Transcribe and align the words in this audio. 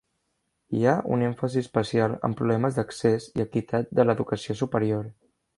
Hi 0.77 0.79
ha 0.85 0.93
un 1.17 1.25
èmfasi 1.27 1.59
especial 1.65 2.17
en 2.29 2.35
problemes 2.41 2.79
d'accés 2.81 3.31
i 3.41 3.47
equitat 3.47 3.95
de 4.01 4.09
l'educació 4.11 4.61
superior. 4.65 5.09